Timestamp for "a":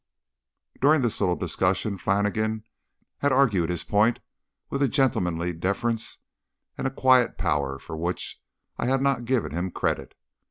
4.81-4.87, 6.87-6.89